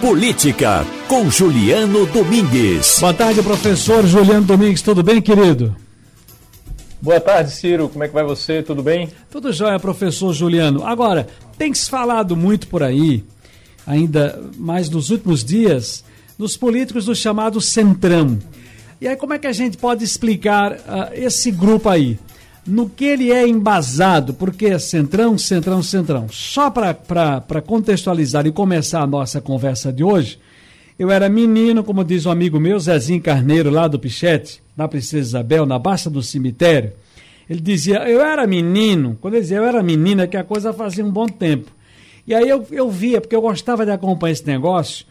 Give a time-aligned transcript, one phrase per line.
[0.00, 3.00] Política, com Juliano Domingues.
[3.00, 4.80] Boa tarde, professor Juliano Domingues.
[4.80, 5.76] Tudo bem, querido?
[7.02, 7.86] Boa tarde, Ciro.
[7.86, 8.62] Como é que vai você?
[8.62, 9.10] Tudo bem?
[9.30, 10.86] Tudo jóia, professor Juliano.
[10.86, 11.28] Agora,
[11.58, 13.22] tem se falado muito por aí,
[13.86, 16.02] ainda mais nos últimos dias,
[16.38, 18.38] dos políticos do chamado Centrão.
[19.02, 20.78] E aí, como é que a gente pode explicar uh,
[21.12, 22.18] esse grupo aí?
[22.66, 26.28] No que ele é embasado, porque é centrão, centrão, centrão.
[26.28, 30.38] Só para contextualizar e começar a nossa conversa de hoje,
[30.98, 35.28] eu era menino, como diz um amigo meu, Zezinho Carneiro, lá do Pichete, na Princesa
[35.28, 36.92] Isabel, na Baixa do Cemitério.
[37.48, 41.04] Ele dizia, eu era menino, quando ele dizia eu era menina, que a coisa fazia
[41.04, 41.70] um bom tempo.
[42.26, 45.06] E aí eu, eu via, porque eu gostava de acompanhar esse negócio,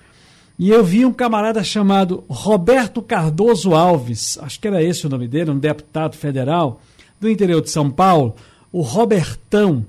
[0.58, 5.28] e eu vi um camarada chamado Roberto Cardoso Alves, acho que era esse o nome
[5.28, 6.82] dele, um deputado federal,
[7.20, 8.36] do interior de São Paulo,
[8.72, 9.86] o Robertão,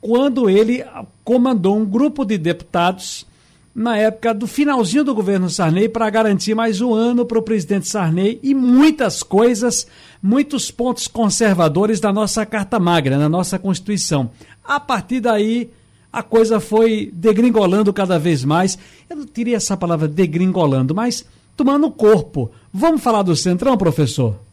[0.00, 0.84] quando ele
[1.24, 3.26] comandou um grupo de deputados
[3.74, 7.86] na época do finalzinho do governo Sarney para garantir mais um ano para o presidente
[7.86, 9.86] Sarney e muitas coisas,
[10.22, 14.30] muitos pontos conservadores da nossa Carta Magna, na nossa Constituição.
[14.64, 15.70] A partir daí,
[16.10, 18.78] a coisa foi degringolando cada vez mais.
[19.10, 22.50] Eu não teria essa palavra degringolando, mas tomando corpo.
[22.72, 24.45] Vamos falar do Centrão, professor?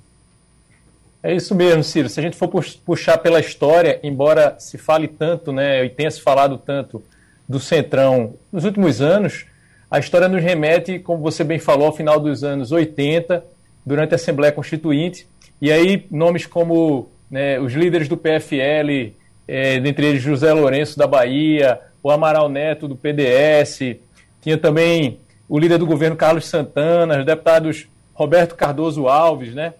[1.23, 2.09] É isso mesmo, Ciro.
[2.09, 2.49] Se a gente for
[2.85, 7.01] puxar pela história, embora se fale tanto, né, e tenha se falado tanto
[7.47, 9.45] do Centrão nos últimos anos,
[9.89, 13.41] a história nos remete, como você bem falou, ao final dos anos 80,
[13.85, 15.25] durante a Assembleia Constituinte,
[15.61, 19.13] e aí nomes como né, os líderes do PFL,
[19.47, 23.95] é, dentre eles José Lourenço da Bahia, o Amaral Neto do PDS,
[24.41, 29.73] tinha também o líder do governo Carlos Santana, os deputados Roberto Cardoso Alves, né?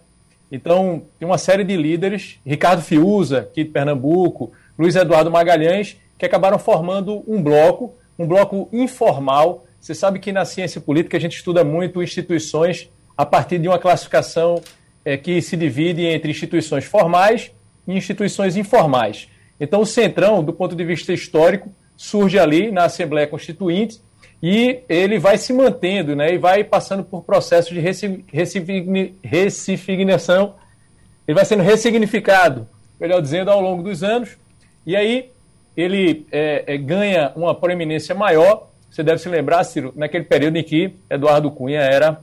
[0.56, 6.28] Então, tem uma série de líderes, Ricardo Fiuza, aqui de Pernambuco, Luiz Eduardo Magalhães, que
[6.28, 9.66] acabaram formando um bloco, um bloco informal.
[9.82, 12.88] Você sabe que na ciência política a gente estuda muito instituições
[13.18, 14.62] a partir de uma classificação
[15.04, 17.52] é, que se divide entre instituições formais
[17.88, 19.28] e instituições informais.
[19.60, 24.00] Então, o Centrão, do ponto de vista histórico, surge ali na Assembleia Constituinte
[24.46, 30.56] e ele vai se mantendo né, e vai passando por processos de ressignificação,
[31.26, 32.68] ele vai sendo ressignificado,
[33.00, 34.38] melhor dizendo, ao longo dos anos,
[34.86, 35.30] e aí
[35.78, 38.68] ele é, é, ganha uma proeminência maior.
[38.92, 42.20] Você deve se lembrar, Ciro, naquele período em que Eduardo Cunha era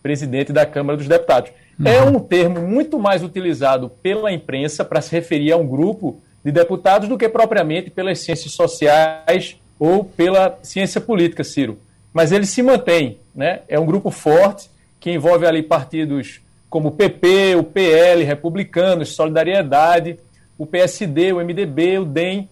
[0.00, 1.50] presidente da Câmara dos Deputados.
[1.76, 1.88] Uhum.
[1.88, 6.52] É um termo muito mais utilizado pela imprensa para se referir a um grupo de
[6.52, 11.78] deputados do que propriamente pelas ciências sociais ou pela ciência política, Ciro.
[12.12, 13.60] Mas ele se mantém, né?
[13.68, 14.70] É um grupo forte
[15.00, 16.40] que envolve ali partidos
[16.70, 20.18] como o PP, o PL, Republicanos, Solidariedade,
[20.58, 22.48] o PSD, o MDB, o DEM,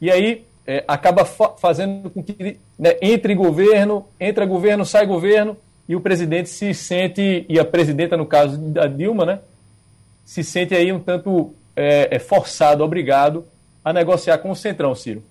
[0.00, 5.56] e aí é, acaba fazendo com que né, entre governo, entra governo, sai governo,
[5.88, 9.38] e o presidente se sente, e a presidenta, no caso da Dilma, né,
[10.24, 13.44] se sente aí um tanto é, é forçado, obrigado
[13.84, 15.22] a negociar com o Centrão, Ciro.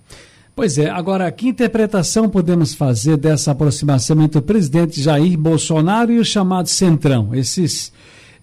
[0.53, 6.19] Pois é, agora, que interpretação podemos fazer dessa aproximação entre o presidente Jair Bolsonaro e
[6.19, 7.33] o chamado Centrão?
[7.33, 7.93] Esses,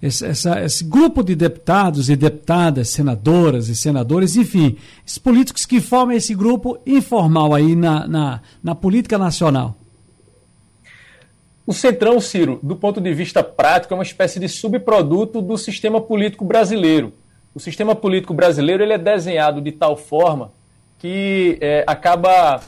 [0.02, 4.76] esse, essa, esse grupo de deputados e deputadas, senadoras e senadores, enfim,
[5.06, 9.76] esses políticos que formam esse grupo informal aí na, na, na política nacional.
[11.66, 16.00] O Centrão, Ciro, do ponto de vista prático, é uma espécie de subproduto do sistema
[16.00, 17.12] político brasileiro.
[17.54, 20.56] O sistema político brasileiro ele é desenhado de tal forma
[20.98, 22.60] que é, acaba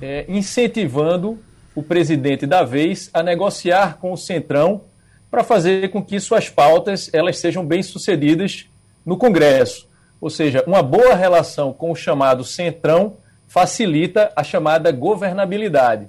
[0.00, 1.38] é, incentivando
[1.74, 4.82] o presidente da vez a negociar com o Centrão
[5.30, 8.66] para fazer com que suas pautas elas sejam bem sucedidas
[9.04, 9.88] no Congresso.
[10.20, 13.16] Ou seja, uma boa relação com o chamado Centrão
[13.46, 16.08] facilita a chamada governabilidade.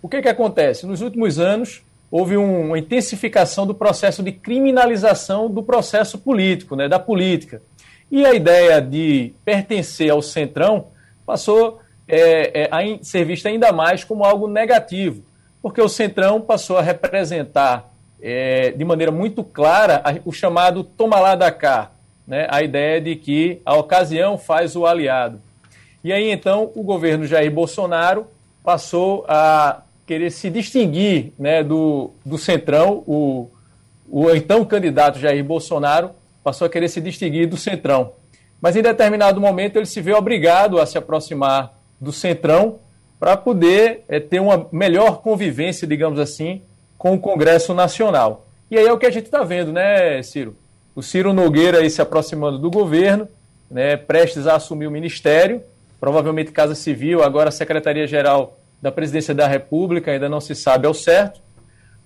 [0.00, 0.86] O que, que acontece?
[0.86, 6.88] Nos últimos anos, houve um, uma intensificação do processo de criminalização do processo político, né,
[6.88, 7.60] da política.
[8.10, 10.86] E a ideia de pertencer ao Centrão
[11.28, 11.78] passou
[12.08, 15.22] é, é, a ser vista ainda mais como algo negativo,
[15.60, 21.34] porque o Centrão passou a representar é, de maneira muito clara o chamado toma lá
[21.34, 21.90] da cá,
[22.26, 22.46] né?
[22.48, 25.38] a ideia de que a ocasião faz o aliado.
[26.02, 28.26] E aí então o governo Jair Bolsonaro
[28.64, 33.50] passou a querer se distinguir né, do, do Centrão, o,
[34.08, 36.12] o então candidato Jair Bolsonaro
[36.42, 38.14] passou a querer se distinguir do Centrão.
[38.60, 42.78] Mas em determinado momento ele se vê obrigado a se aproximar do Centrão
[43.18, 46.62] para poder é, ter uma melhor convivência, digamos assim,
[46.96, 48.46] com o Congresso Nacional.
[48.70, 50.56] E aí é o que a gente está vendo, né, Ciro?
[50.94, 53.28] O Ciro Nogueira aí se aproximando do governo,
[53.70, 55.62] né, prestes a assumir o ministério,
[56.00, 61.40] provavelmente Casa Civil, agora Secretaria-Geral da presidência da República, ainda não se sabe ao certo,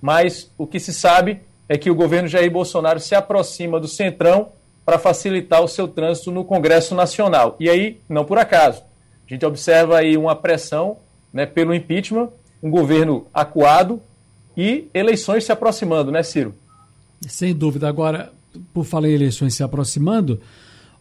[0.00, 4.50] mas o que se sabe é que o governo Jair Bolsonaro se aproxima do Centrão
[4.84, 7.56] para facilitar o seu trânsito no Congresso Nacional.
[7.58, 8.82] E aí, não por acaso,
[9.26, 10.96] a gente observa aí uma pressão
[11.32, 12.28] né, pelo impeachment,
[12.62, 14.00] um governo acuado
[14.56, 16.54] e eleições se aproximando, né, Ciro?
[17.26, 17.88] Sem dúvida.
[17.88, 18.32] Agora,
[18.74, 20.40] por falar em eleições se aproximando,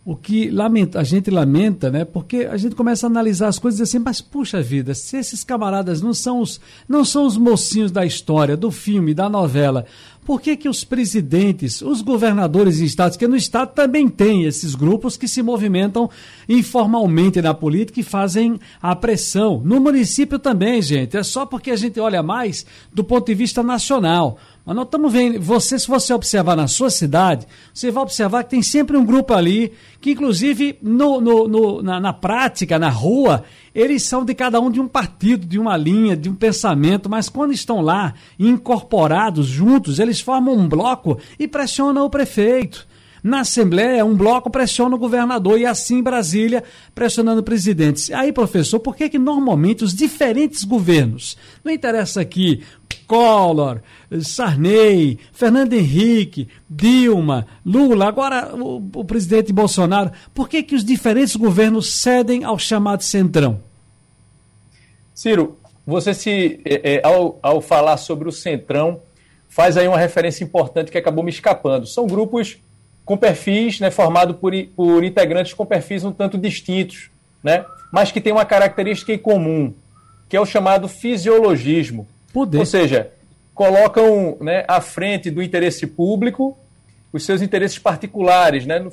[0.03, 2.03] o que lamenta, a gente lamenta, né?
[2.03, 6.01] Porque a gente começa a analisar as coisas assim, mas puxa vida, se esses camaradas
[6.01, 6.59] não são os,
[6.89, 9.85] não são os mocinhos da história, do filme, da novela,
[10.25, 14.73] por que que os presidentes, os governadores e estados, que no estado também tem esses
[14.73, 16.09] grupos que se movimentam
[16.49, 19.61] informalmente na política e fazem a pressão.
[19.63, 23.61] No município também, gente, é só porque a gente olha mais do ponto de vista
[23.61, 24.37] nacional.
[24.63, 28.51] Mas nós estamos vendo, você, se você observar na sua cidade, você vai observar que
[28.51, 33.43] tem sempre um grupo ali, que inclusive no, no, no na, na, prática, na rua,
[33.73, 37.27] eles são de cada um de um partido, de uma linha, de um pensamento, mas
[37.27, 42.87] quando estão lá incorporados, juntos, eles formam um bloco e pressionam o prefeito.
[43.23, 46.63] Na Assembleia, um bloco pressiona o governador e assim Brasília
[46.95, 48.09] pressionando presidentes.
[48.11, 52.63] Aí, professor, por que, que normalmente os diferentes governos, não interessa aqui
[53.11, 53.81] Collor,
[54.21, 61.35] Sarney, Fernando Henrique, Dilma, Lula, agora o, o presidente Bolsonaro, por que, que os diferentes
[61.35, 63.59] governos cedem ao chamado centrão?
[65.13, 69.01] Ciro, você se, é, é, ao, ao falar sobre o centrão,
[69.49, 71.85] faz aí uma referência importante que acabou me escapando.
[71.85, 72.59] São grupos
[73.03, 77.11] com perfis, né, formado por, por integrantes com perfis um tanto distintos,
[77.43, 79.73] né, mas que tem uma característica em comum,
[80.29, 82.07] que é o chamado fisiologismo.
[82.33, 82.59] Poder.
[82.59, 83.11] Ou seja,
[83.53, 86.57] colocam né, à frente do interesse público
[87.13, 88.89] os seus interesses particulares, né, no,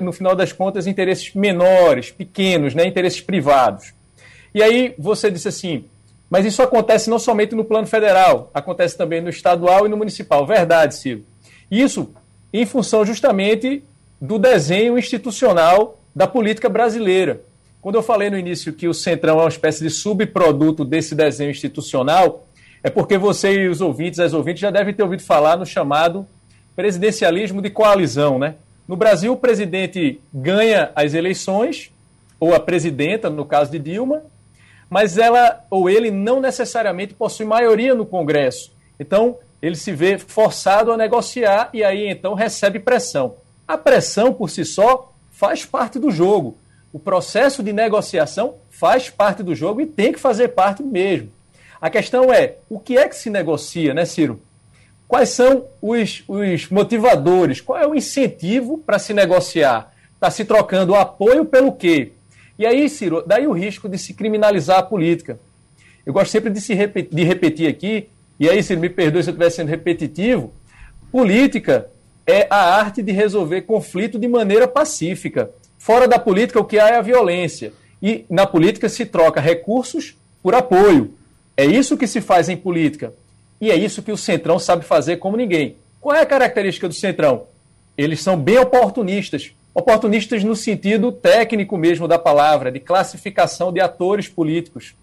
[0.00, 3.92] no, final das contas, interesses menores, pequenos, né, interesses privados.
[4.54, 5.84] E aí você disse assim,
[6.30, 10.46] mas isso acontece não somente no plano federal, acontece também no estadual e no municipal.
[10.46, 11.24] Verdade, Ciro.
[11.70, 12.10] Isso
[12.52, 13.82] em função justamente
[14.20, 17.42] do desenho institucional da política brasileira.
[17.80, 21.50] Quando eu falei no início que o Centrão é uma espécie de subproduto desse desenho
[21.50, 22.47] institucional,
[22.82, 26.26] é porque você e os ouvintes, as ouvintes, já devem ter ouvido falar no chamado
[26.76, 28.54] presidencialismo de coalizão, né?
[28.86, 31.92] No Brasil, o presidente ganha as eleições,
[32.40, 34.22] ou a presidenta, no caso de Dilma,
[34.88, 38.72] mas ela ou ele não necessariamente possui maioria no Congresso.
[38.98, 43.34] Então, ele se vê forçado a negociar e aí então recebe pressão.
[43.66, 46.56] A pressão por si só faz parte do jogo.
[46.92, 51.30] O processo de negociação faz parte do jogo e tem que fazer parte mesmo.
[51.80, 54.40] A questão é, o que é que se negocia, né, Ciro?
[55.06, 57.60] Quais são os, os motivadores?
[57.60, 59.94] Qual é o incentivo para se negociar?
[60.14, 62.12] Está se trocando apoio pelo quê?
[62.58, 65.38] E aí, Ciro, daí o risco de se criminalizar a política.
[66.04, 68.08] Eu gosto sempre de, se repetir, de repetir aqui
[68.38, 70.52] e aí, se me perdoe se eu estiver sendo repetitivo,
[71.10, 71.90] política
[72.24, 75.50] é a arte de resolver conflito de maneira pacífica.
[75.76, 77.72] Fora da política, o que há é a violência.
[78.00, 81.14] E na política se troca recursos por apoio.
[81.58, 83.12] É isso que se faz em política.
[83.60, 85.76] E é isso que o Centrão sabe fazer como ninguém.
[86.00, 87.48] Qual é a característica do Centrão?
[87.98, 89.52] Eles são bem oportunistas.
[89.74, 94.94] Oportunistas no sentido técnico mesmo da palavra, de classificação de atores políticos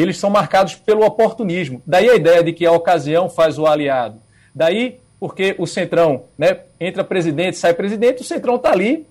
[0.00, 1.82] eles são marcados pelo oportunismo.
[1.84, 4.20] Daí a ideia de que a ocasião faz o aliado.
[4.54, 9.04] Daí porque o Centrão, né, entra presidente, sai presidente, o Centrão está ali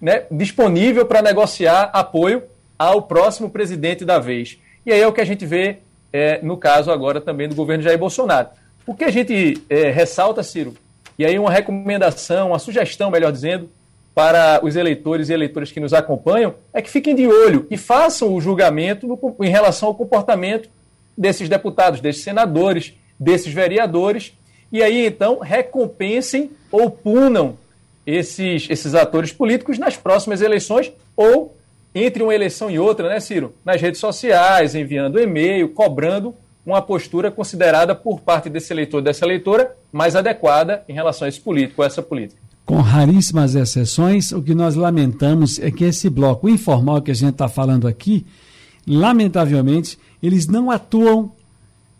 [0.00, 2.44] né, disponível para negociar apoio
[2.78, 4.60] ao próximo presidente da vez.
[4.86, 5.78] E aí é o que a gente vê
[6.12, 8.48] é, no caso agora também do governo Jair Bolsonaro.
[8.86, 10.74] O que a gente é, ressalta, Ciro,
[11.18, 13.70] e aí uma recomendação, uma sugestão, melhor dizendo,
[14.14, 18.34] para os eleitores e eleitoras que nos acompanham é que fiquem de olho e façam
[18.34, 20.68] o julgamento no, em relação ao comportamento
[21.16, 24.32] desses deputados, desses senadores, desses vereadores,
[24.72, 27.56] e aí então recompensem ou punam
[28.06, 31.54] esses, esses atores políticos nas próximas eleições ou
[31.94, 33.54] entre uma eleição e outra, né, Ciro?
[33.64, 39.74] Nas redes sociais, enviando e-mail, cobrando uma postura considerada por parte desse eleitor, dessa eleitora,
[39.92, 42.40] mais adequada em relação a esse político, a essa política.
[42.64, 47.32] Com raríssimas exceções, o que nós lamentamos é que esse bloco informal que a gente
[47.32, 48.24] está falando aqui,
[48.86, 51.32] lamentavelmente, eles não atuam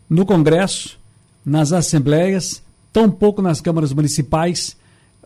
[0.08, 1.00] no Congresso,
[1.44, 4.76] nas assembleias, tampouco nas câmaras municipais,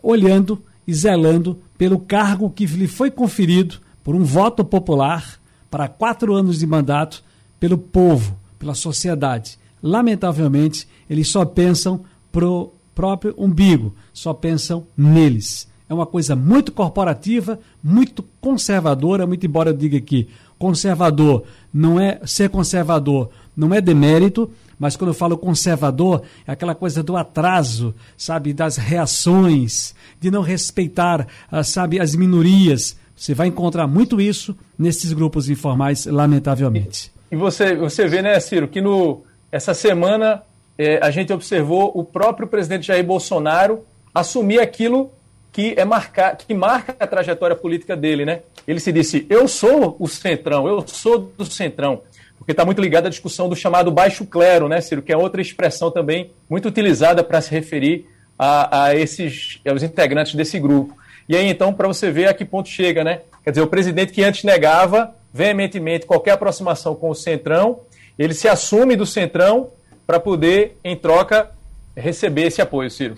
[0.01, 6.35] olhando e zelando pelo cargo que lhe foi conferido por um voto popular para quatro
[6.35, 7.23] anos de mandato
[7.59, 9.57] pelo povo, pela sociedade.
[9.81, 15.67] Lamentavelmente, eles só pensam pro próprio umbigo, só pensam neles.
[15.89, 21.43] É uma coisa muito corporativa, muito conservadora, muito embora eu diga que conservador
[21.73, 27.01] não é ser conservador não é demérito, mas quando eu falo conservador, é aquela coisa
[27.01, 32.97] do atraso, sabe, das reações, de não respeitar, ah, sabe, as minorias.
[33.15, 37.11] Você vai encontrar muito isso nesses grupos informais, lamentavelmente.
[37.31, 40.43] E você, você vê, né, Ciro, que no, essa semana
[40.77, 45.11] é, a gente observou o próprio presidente Jair Bolsonaro assumir aquilo
[45.51, 48.41] que, é marcar, que marca a trajetória política dele, né?
[48.67, 52.01] Ele se disse: Eu sou o centrão, eu sou do centrão.
[52.37, 55.01] Porque está muito ligado à discussão do chamado baixo clero, né, Ciro?
[55.01, 58.05] Que é outra expressão também muito utilizada para se referir
[58.37, 60.95] a, a esses aos integrantes desse grupo.
[61.27, 63.21] E aí, então, para você ver a que ponto chega, né?
[63.43, 67.81] Quer dizer, o presidente que antes negava veementemente qualquer aproximação com o Centrão,
[68.17, 69.71] ele se assume do Centrão
[70.07, 71.51] para poder, em troca,
[71.95, 73.15] receber esse apoio, Ciro.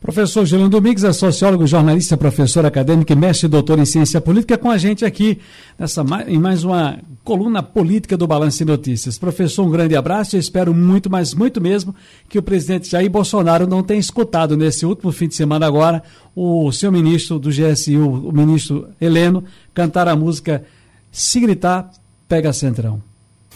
[0.00, 4.70] Professor Juliano Domingues é sociólogo, jornalista, professor acadêmico e mestre doutor em ciência política com
[4.70, 5.38] a gente aqui
[5.78, 9.18] nessa, em mais uma coluna política do Balanço de Notícias.
[9.18, 11.94] Professor, um grande abraço e espero muito, mas muito mesmo,
[12.30, 16.02] que o presidente Jair Bolsonaro não tenha escutado nesse último fim de semana agora
[16.34, 20.64] o seu ministro do GSU, o ministro Heleno, cantar a música
[21.12, 21.90] Se Gritar,
[22.26, 23.02] Pega Centrão.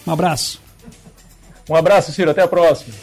[0.06, 0.60] Um abraço.
[1.70, 2.30] Um abraço, Ciro.
[2.30, 2.94] Até a próxima.